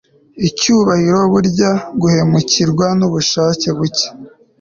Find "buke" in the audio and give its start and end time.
3.77-4.07